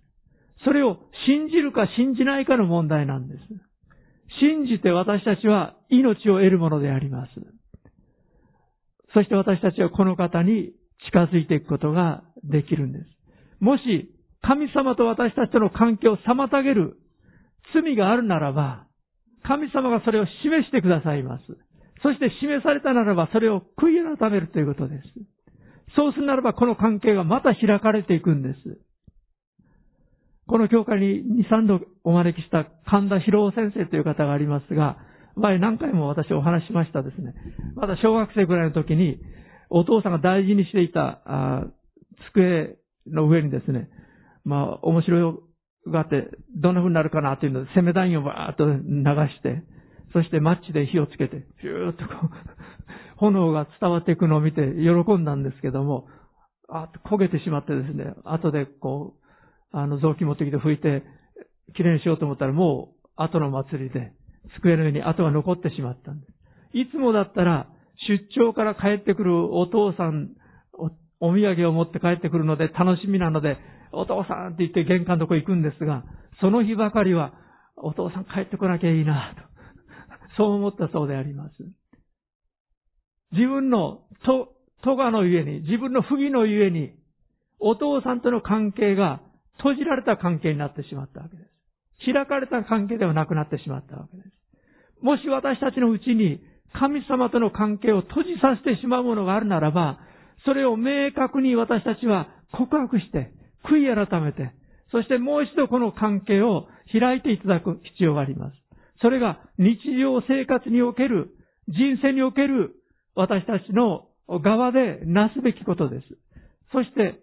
[0.64, 3.40] それを信じるか信じないかの問題なんです。
[4.40, 7.30] 信じて私たちは命を得るものであります。
[9.14, 10.72] そして私たちはこの方に
[11.06, 13.04] 近づいていくことができるんです。
[13.58, 16.96] もし、神様と私たちとの関係を妨げる
[17.74, 18.86] 罪があるならば、
[19.46, 21.44] 神様がそれを示してくださいます。
[22.02, 25.02] そして示されたならば、それを悔い改めるということです。
[25.96, 28.80] そうするならば、この関係がまた開かれていくんです。
[30.46, 34.98] この教会に2、3度お招きした神田博夫先生という方がありますが、
[35.36, 37.34] 前何回も私お話しましたですね。
[37.76, 39.20] まだ小学生ぐらいの時に、
[39.68, 41.70] お父さんが大事にしていた、
[42.32, 42.76] 机
[43.06, 43.88] の上にですね、
[44.44, 45.34] まあ、面白い
[45.86, 49.62] があって、どんな風になるかなというので、攻め弾をバーッと流して、
[50.12, 52.30] そしてマッチで火をつけて、ピューッとこう、
[53.16, 56.08] 炎が伝わっていくのを見て喜んだんですけども、
[56.68, 61.04] あっと焦げてしまってですね、後でこう、あの、雑巾持ってきて拭いて、
[61.74, 64.12] きれいにしようと思ったらもう、後の祭りで、
[64.56, 66.32] 机の上に跡が残ってしまったんです。
[66.72, 67.68] いつもだったら、
[68.08, 70.30] 出張から帰ってくるお父さん、
[71.20, 73.58] お土産を持って帰ってくるので楽しみなので、
[73.92, 76.04] お父さんって言って玄関のとこ行くんですが、
[76.40, 77.34] その日ばかりは、
[77.76, 79.42] お父さん帰ってこなきゃいいな、と。
[80.36, 81.54] そう思ったそうであります。
[83.32, 84.52] 自分のと、
[84.82, 86.92] とがのゆえに、自分の不義のゆえに、
[87.58, 89.20] お父さんとの関係が
[89.58, 91.50] 閉じられた関係になってしまったわけです。
[92.12, 94.30] 開かれた関係ではなくなってしまったわけです。
[95.02, 96.40] もし私たちのうちに
[96.72, 99.98] 神様との関係を閉じさせてしまうものがあるならば、
[100.44, 103.32] それを明確に私たちは告白して、
[103.64, 104.52] 悔い改めて、
[104.90, 108.56] そしてもう一度この関係を開いていただく必要があります。
[109.02, 111.30] それが日常生活における、
[111.68, 112.74] 人生における
[113.14, 116.06] 私たちの側でなすべきことです。
[116.72, 117.20] そして、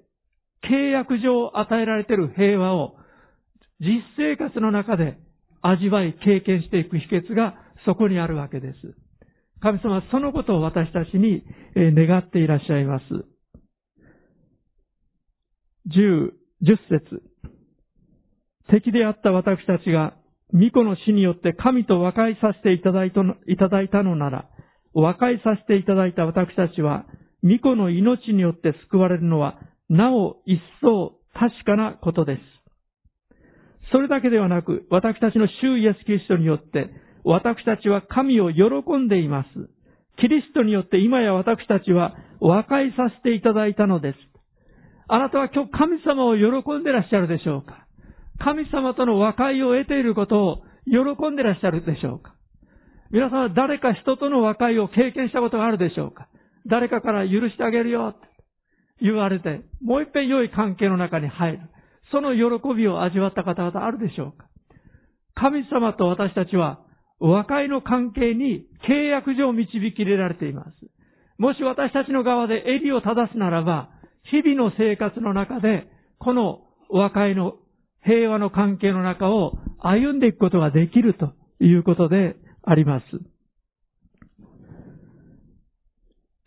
[0.63, 2.97] 契約上与えられている平和を
[3.80, 5.17] 実生活の中で
[5.62, 8.77] 味わい経験していく秘訣がそこにあるわけです。
[9.62, 11.43] 神様はそのことを私たちに
[11.76, 13.06] 願っていらっしゃいます。
[15.88, 17.22] 十、十節。
[18.70, 20.13] 敵であった私たちが、
[20.52, 24.50] 巫女の死によって神と和解させていただいたのなら、
[24.93, 27.06] 和解させていただいた私たちは、
[27.43, 32.41] 巫女の命によって救われるのは、なお一層確かなことです。
[33.91, 36.89] それだけではなく、私たちの主イエスキリストによって、
[37.29, 38.63] 私たちは神を喜
[38.97, 39.49] んでいます。
[40.19, 44.17] キリストによって今や私たちは和解させていただいたのです。
[45.09, 47.85] あなたは今日神様を喜んでらっしゃるでしょうか？
[48.39, 52.33] 神様との和解を得ていることを喜んでらっしゃるでしょうか？
[53.11, 56.29] 皆さんは誰か人との和解を経験したことがあるでしょうか？
[56.65, 58.27] 誰かから許してあげるよって
[59.01, 61.59] 言われて、もう一遍良い関係の中に入る。
[62.11, 64.45] その喜びを味わった方々あるでしょうか？
[65.35, 66.79] 神様と私たちは
[67.19, 70.69] 和解の関係に契約上導き入れられています。
[71.38, 73.89] もし私たちの側で襟を正すならば、
[74.23, 75.88] 日々の生活の中で、
[76.19, 77.56] この和解の
[78.03, 83.06] 平和の関係の中を歩んでいくことができるということであります。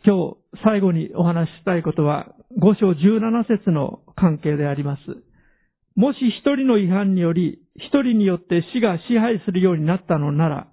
[0.05, 5.01] 今日最後にお話ししたいことは5章17節の関係であります。
[5.97, 10.69] もし一人の違反により、一人によって死が支配するようになったのなら、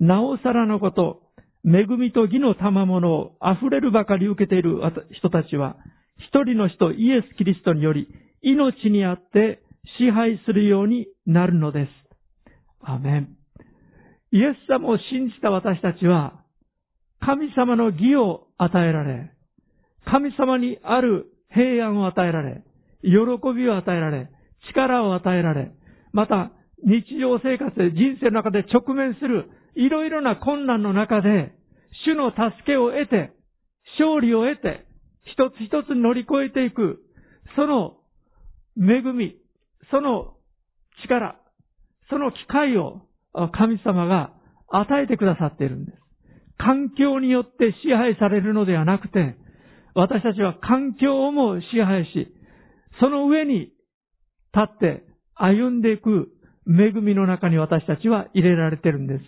[0.00, 1.22] なおさらのこと、
[1.64, 4.80] 恵みと義の賜物を溢れるばかり受けている
[5.12, 5.76] 人たちは、
[6.28, 8.08] 一人の人イエス・キリストにより、
[8.42, 9.60] 命にあって
[9.98, 11.90] 支配するようになるのです。
[12.80, 13.36] アメン。
[14.30, 16.44] イエス様を信じた私たちは、
[17.20, 19.32] 神様の義を与えられ、
[20.04, 22.62] 神様にある平安を与えられ、
[23.02, 23.10] 喜
[23.54, 24.30] びを与えられ、
[24.70, 25.72] 力を与えられ、
[26.12, 26.50] また
[26.84, 31.52] 日常生活で人生の中で直面するいろいろな困難の中で、
[32.04, 33.32] 主の助けを得て、
[33.98, 34.86] 勝利を得て、
[35.24, 37.00] 一つ一つ乗り越えていく、
[37.56, 37.96] その
[38.76, 39.36] 恵み、
[39.90, 40.34] その
[41.04, 41.36] 力、
[42.10, 43.02] その機会を
[43.52, 44.32] 神様が
[44.68, 45.98] 与えてくださっているんです。
[46.58, 49.36] 環境によって支配されるのではなくて、
[49.94, 52.34] 私たちは環境をも支配し、
[53.00, 53.72] その上に
[54.54, 56.28] 立って歩んでいく
[56.66, 59.24] 恵みの中に私たちは入れられてるんです。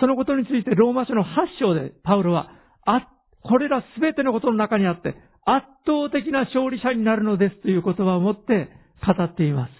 [0.00, 1.26] そのことについてローマ書の8
[1.60, 2.50] 章でパウロは、
[2.84, 3.08] あ、
[3.42, 5.14] これらすべてのことの中にあって
[5.44, 8.68] 圧倒的な勝利者になるのですという言葉を持って
[9.04, 9.70] 語っています。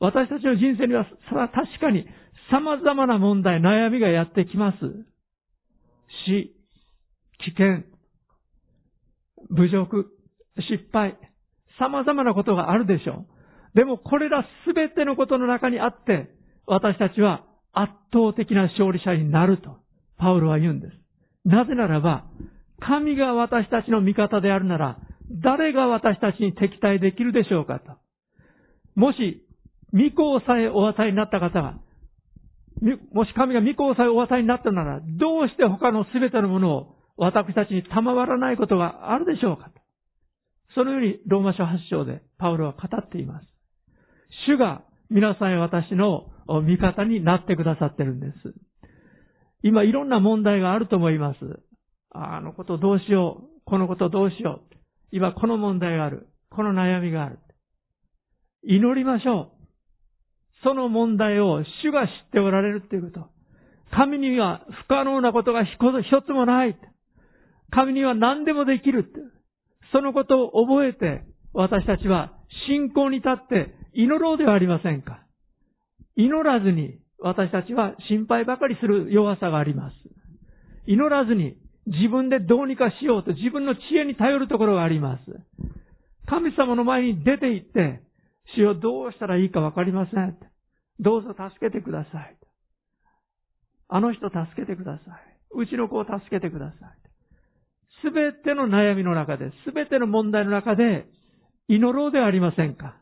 [0.00, 2.06] 私たちの人生には確かに
[2.50, 4.78] 様々な問題、悩みがやってきます。
[6.26, 6.54] 死、
[7.44, 7.84] 危険、
[9.50, 10.06] 侮辱、
[10.56, 11.16] 失敗、
[11.78, 13.39] 様々なことがあるでしょう。
[13.74, 16.30] でもこれらすべてのことの中にあって、
[16.66, 19.76] 私たちは圧倒的な勝利者になると、
[20.18, 20.92] パウロは言うんです。
[21.44, 22.24] なぜならば、
[22.80, 24.98] 神が私たちの味方であるなら、
[25.30, 27.96] 誰が私たちに敵対できるでしょうかと。
[28.96, 29.46] もし、
[29.92, 31.78] 御子さえお与えになった方が、
[33.12, 39.80] もし神が御子さえお与えになったなら、どうして他の全てのものを私たちに賜らないことがあるでしょうかと。
[40.74, 43.49] そのようにローマ書8章でパウロは語っています。
[44.46, 46.26] 主が皆さんや私の
[46.62, 48.54] 味方になってくださってるんです。
[49.62, 51.38] 今いろんな問題があると思います。
[52.10, 53.60] あのことどうしよう。
[53.64, 54.76] このことどうしよう。
[55.12, 56.28] 今この問題がある。
[56.50, 57.38] この悩みがある。
[58.64, 59.60] 祈りましょう。
[60.62, 63.26] その問題を主が知っておられるっていうこと。
[63.92, 66.76] 神には不可能なことが一つもない。
[67.70, 69.06] 神には何でもできる。
[69.92, 72.32] そのことを覚えて、私たちは
[72.68, 75.24] 信仰に立って祈ろうではありませんか。
[76.16, 79.94] 祈らずに私たちは心配ばかりする弱さがあります。
[80.86, 85.22] 祈らずに自分でどうにかしようと自分の知恵に頼るところがあります。
[86.26, 88.00] 神様の前に出て行って、
[88.56, 90.38] 主をどうしたらいいかわかりません。
[90.98, 92.36] どうぞ助けてください。
[93.88, 95.60] あの人助けてください。
[95.60, 97.00] うちの子を助けてください。
[98.02, 101.06] すべての悩みの中で、すべての問題の中で、
[101.68, 102.99] 祈ろうではありませんか。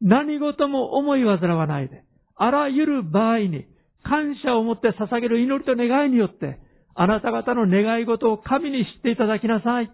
[0.00, 2.04] 何事も思い煩わないで、
[2.36, 3.66] あらゆる場合に、
[4.02, 6.58] 感謝を持って捧げる祈りと願いによって、
[6.94, 9.90] あなた方の願い事を神に知っていただきなさい。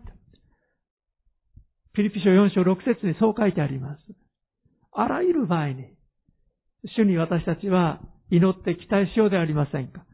[1.95, 4.01] ピリピ書4章6節にそう書いてあります。
[4.93, 5.87] あらゆる場合に、
[6.97, 8.01] 主に私たちは
[8.31, 10.05] 祈って期待しようではありませんか。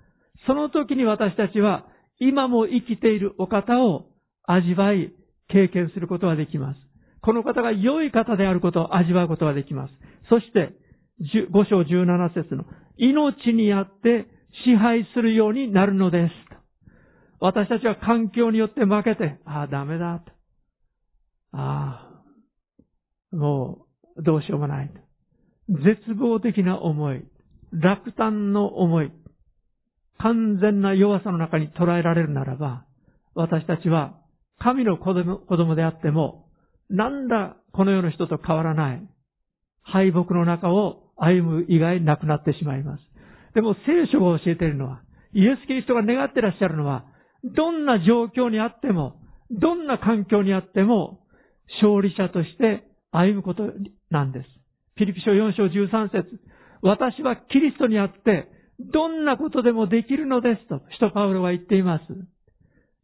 [0.47, 1.87] その時に私たちは
[2.19, 4.07] 今も生きているお方を
[4.45, 5.13] 味わい、
[5.49, 6.92] 経験することができます。
[7.23, 9.93] この方が良い方であることを味わうことができます。
[10.29, 10.73] そして、
[11.21, 12.65] 5章17節の
[12.97, 14.27] 命にあって
[14.65, 16.33] 支配するようになるのです。
[17.41, 20.23] 私たちは環境によって負けて、ああ、ダメだ。
[21.53, 22.23] あ
[23.33, 24.91] あ、もう、どうしようもない。
[25.69, 27.25] 絶望的な思い、
[27.73, 29.13] 落胆の思い、
[30.19, 32.85] 完全な弱さの中に捉えられるならば、
[33.35, 34.19] 私たちは
[34.59, 36.47] 神の子供子供であっても、
[36.91, 39.03] なんだこの世の人と変わらない
[39.83, 43.03] 敗北の中を歩む以外なくなってしまいます。
[43.55, 45.03] でも聖書が教えているのは、
[45.35, 47.05] イエス・キリストが願ってらっしゃるのは、
[47.45, 49.17] どんな状況にあっても、
[49.51, 51.21] どんな環境にあっても、
[51.83, 53.71] 勝利者として歩むこと
[54.11, 54.49] なんです。
[54.97, 56.41] ピリピ書4章13節
[56.83, 58.49] 私はキリストにあって、
[58.93, 62.05] どんなことでもできるのですと、使徒パウロは言っています。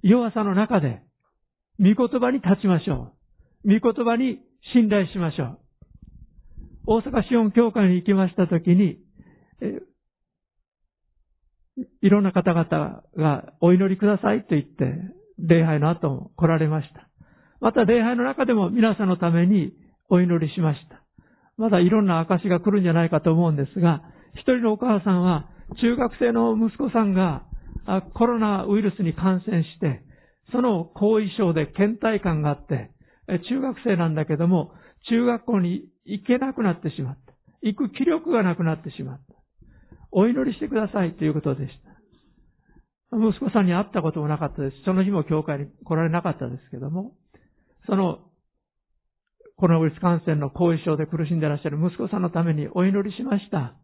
[0.03, 1.03] 弱さの中で、
[1.79, 3.18] 御言葉に立ちましょう。
[3.65, 4.41] 御言葉に
[4.73, 5.59] 信頼しましょう。
[6.87, 8.99] 大阪市音教会に行きましたときに、
[12.03, 14.95] いろんな方々がお祈りくださいと言って、
[15.39, 17.09] 礼拝の後も来られました。
[17.61, 19.73] また礼拝の中でも皆さんのために
[20.09, 21.03] お祈りしました。
[21.57, 24.03] まだいろんな証が来るんじゃないかと思うんですが、
[24.35, 25.49] 一人のお母さんは
[25.81, 27.45] 中学生の息子さんが
[28.15, 30.03] コロナウイルスに感染して、
[30.53, 32.93] その後遺症で倦怠感があって、
[33.29, 34.73] 中学生なんだけども、
[35.11, 37.35] 中学校に行けなくなってしまった。
[37.63, 39.35] 行く気力がなくなってしまった。
[40.11, 41.73] お祈りしてくださいということでし
[43.11, 43.17] た。
[43.17, 44.77] 息子さんに会ったこともなかったです。
[44.85, 47.13] その日も教会に来られなかったですけども、
[47.87, 48.19] その
[49.57, 53.75] コロナウイルス感染の後遺症で苦しんでらっしゃる息子さんのためにお祈りしました。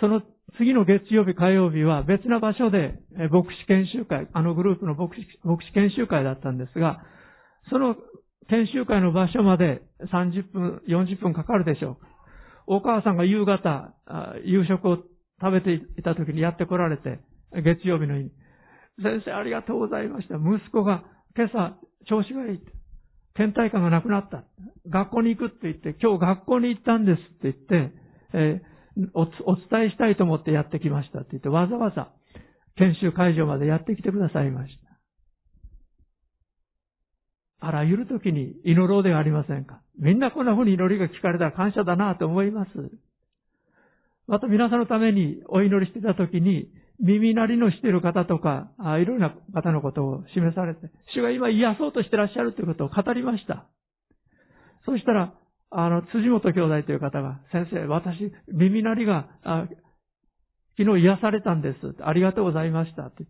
[0.00, 0.22] その
[0.56, 2.98] 次の月曜日、火曜日は別な場所で
[3.30, 7.02] 牧師研修会、あのグループの牧師研修会だったんですが、
[7.70, 7.96] その
[8.48, 11.98] 研修会の場所まで30分、40分かかるでしょ
[12.66, 12.76] う。
[12.76, 13.94] お母さんが夕方、
[14.44, 14.96] 夕食を
[15.40, 17.20] 食べていた時にやって来られて、
[17.52, 18.30] 月曜日の日に、
[19.02, 20.36] 先生ありがとうございました。
[20.36, 21.04] 息子が
[21.36, 22.60] 今朝調子がいい。
[23.34, 24.44] 倦怠感がなくなった。
[24.88, 27.92] 学校に行くって言って、今日学校に行ったんですって言って、
[28.34, 32.12] えー、おお伝えしたいと思ってやってきましたって言って、わざわざ
[32.76, 34.87] 研修会場までやってきてくださいました。
[37.60, 39.80] あらゆる時に祈ろうではありませんか。
[39.98, 42.70] みんなこんな風に祈りが聞かれたら感謝だなと思います。
[44.26, 46.68] また皆さんのためにお祈りしてた時に、
[47.00, 53.66] 耳鳴りのしている方とか、あいろいろな方のことを示されて、主が今癒そうとしてらっしゃるということを語りました。
[54.84, 55.34] そしたら、
[55.70, 59.28] あの、辻本兄弟という方が、先生、私、耳鳴りが、
[60.78, 61.96] 昨日癒されたんです。
[62.02, 63.06] ありがとうございました。
[63.06, 63.24] って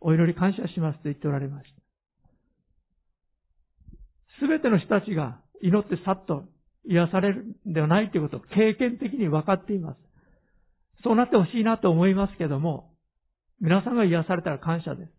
[0.00, 1.85] お祈り感謝しますと言っておられました。
[4.40, 6.44] すべての人たちが祈ってさっと
[6.88, 9.98] 癒されるんではないということを経験的に分かっています。
[11.02, 12.90] そうなってほしいなと思いますけども、
[13.60, 15.10] 皆さんが癒されたら感謝です。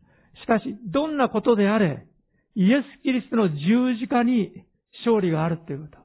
[0.44, 2.06] しかし、どんなことであれ、
[2.56, 4.64] イエス・キリストの十字架に
[5.06, 5.98] 勝利があるということ。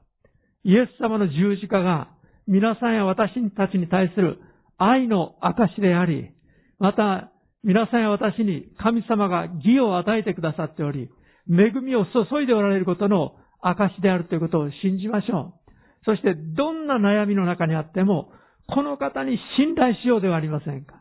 [0.63, 2.09] イエス様の十字架が
[2.47, 4.39] 皆さんや私たちに対する
[4.77, 6.31] 愛の証であり、
[6.79, 7.31] また
[7.63, 11.09] 皆さんや私に神様が義を与えてくださっており、
[11.49, 15.71] 恵みを注いでおられることの証であるということを信じましょう。
[16.05, 18.31] そしてどんな悩みの中にあっても、
[18.67, 20.95] この方に信頼しようではありませんか。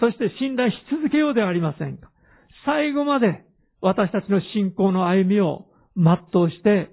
[0.00, 2.10] そして信頼し続けようではありませんか。
[2.64, 3.44] 最後まで
[3.80, 6.90] 私たちの信仰の歩みを全うして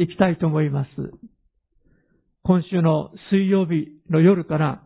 [0.00, 0.88] いきたいと思います。
[2.42, 4.82] 今週の水曜日の夜から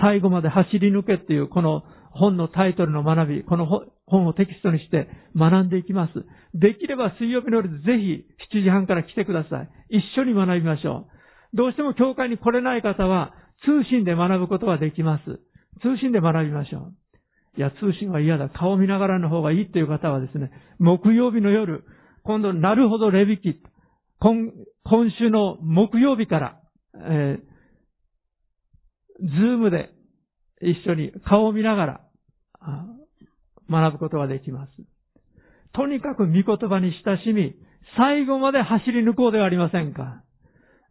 [0.00, 3.66] 最後まで走り抜けっていうこの本のタイトルの学び、この
[4.10, 6.12] 本をテキストにして学んでいきます。
[6.54, 8.26] できれば水曜日の夜ぜひ
[8.58, 9.98] 7時半から来てください。
[9.98, 11.06] 一緒に学びましょ
[11.54, 11.56] う。
[11.56, 13.32] どうしても教会に来れない方は
[13.64, 15.24] 通信で学ぶことができます。
[15.82, 16.94] 通信で学びましょう。
[17.56, 18.48] いや、通信は嫌だ。
[18.48, 21.84] 顔見ながらの方がいいっていう方はですね、木曜日の夜、
[22.22, 23.60] 今度、なるほどレビキ
[24.20, 24.52] 今、
[24.84, 26.60] 今週の木曜日から、
[26.94, 27.50] えー、
[29.20, 29.90] ズームで
[30.60, 32.00] 一緒に顔を見ながら
[33.70, 34.72] 学ぶことができます。
[35.72, 37.54] とにかく御言葉に親しみ、
[37.96, 40.22] 最後まで走り抜こうではありませんか。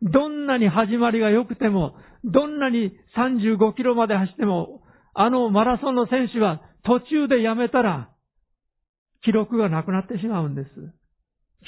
[0.01, 4.81] どんなに始まりが良くても、どんなに35キロまで走っても、
[5.13, 8.09] あのマラソンの選手は途中でやめたら、
[9.23, 10.69] 記録がなくなってしまうんです。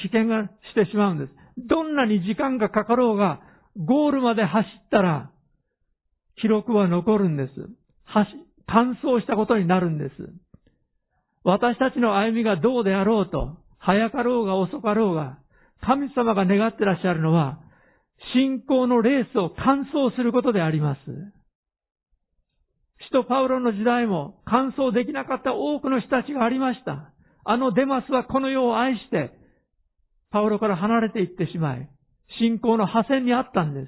[0.02, 1.32] 危険がしてしまうんです。
[1.68, 3.42] どんなに時間がかかろうが、
[3.76, 5.32] ゴールまで走ったら、
[6.42, 7.52] 記録は残るんです。
[8.68, 10.14] 完走したことになるんです。
[11.44, 15.40] 私たちの歩みがどうであろうと、早かろうが遅かろうが、
[15.82, 17.60] 神様が願ってらっしゃるのは、
[18.36, 21.00] 信仰のレースを完走することであります。
[23.06, 27.12] 使徒パウロの時代も完走できなかった多くの人たちがありました。
[27.44, 29.32] あのデマスはこの世を愛して、
[30.30, 31.90] パウロから離れていってしまい、
[32.40, 33.88] 信仰の破線にあったんで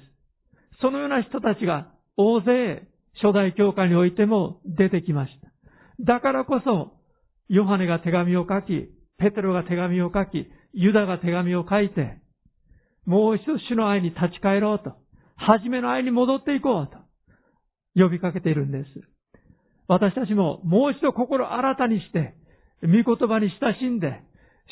[0.80, 2.88] そのような人たちが大勢
[3.22, 6.14] 初代教会においても出てきました。
[6.14, 6.92] だからこそ、
[7.48, 12.18] ヨハネが手紙を書き、ペテロが手紙を書き、ユダが手紙を書いて、
[13.06, 14.94] もう一度主の愛に立ち返ろうと、
[15.36, 16.98] 初めの愛に戻っていこうと、
[17.94, 18.84] 呼びかけているんです。
[19.86, 22.34] 私たちももう一度心新たにして、
[22.82, 24.22] 御言葉に親しんで、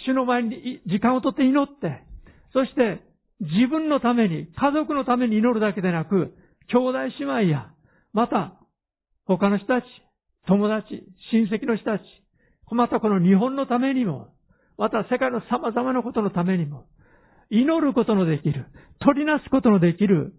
[0.06, 2.02] 主の前に時間をとって祈って、
[2.52, 3.02] そして
[3.40, 6.34] 自分のために、家族のために祈るだけでなく、
[6.68, 7.70] 兄弟姉妹や、
[8.12, 8.54] また
[9.26, 9.84] 他の人たち、
[10.46, 12.02] 友達、親戚の人たち、
[12.74, 14.28] またこの日本のためにも、
[14.78, 16.84] また世界の様々なことのためにも、
[17.50, 18.66] 祈ることのできる、
[19.00, 20.32] 取りなすことのできる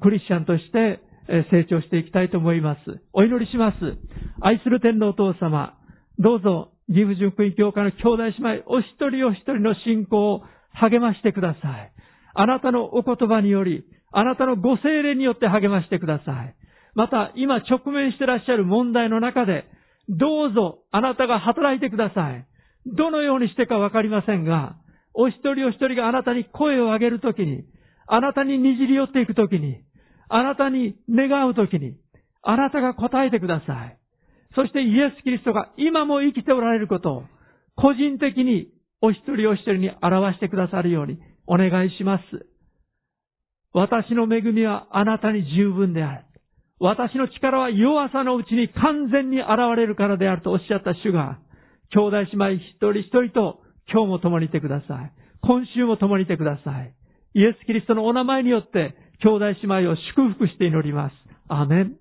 [0.00, 1.00] クリスチャンとして
[1.50, 2.80] 成長していきたいと思います。
[3.12, 3.76] お祈りします。
[4.40, 5.74] 愛する天皇お父様、
[6.18, 11.92] どうぞ、岐阜純福音教会の兄弟姉妹、お一人お一人の信仰を励ましてください。
[12.34, 16.54] あなたのお言葉により、あなたのご精霊によって励ましてください。
[16.94, 19.64] また、今直面してらっしゃる問題の中で、
[20.08, 22.46] どうぞあなたが働いてください。
[22.86, 24.76] どのようにしてかわかりませんが、
[25.14, 27.64] お一人お一人があなたに声を上げるときに、
[28.06, 29.82] あなたににじり寄っていくときに、
[30.28, 31.96] あなたに願うときに、
[32.42, 33.98] あなたが答えてください。
[34.54, 37.22] そしてイエス・キリストが今も生きておられることを、
[37.76, 38.68] 個人的に
[39.00, 42.22] お一人お一人に表してくださるようにお願いします。
[43.72, 46.24] 私の恵みはあなたに十分である。
[46.80, 51.38] 私の力は弱さのうちに完全に現れるからであるとおっしゃった主が、
[51.90, 53.60] 兄弟姉妹一人一人と
[53.92, 55.12] 今日も共にいてください。
[55.42, 56.94] 今週も共にいてください。
[57.34, 61.14] イエス・キリストのお名前によって兄弟姉妹を祝福して祈ります。
[61.48, 61.96] アメン。